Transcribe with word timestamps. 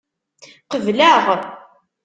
Qebleɣ. 0.71 1.23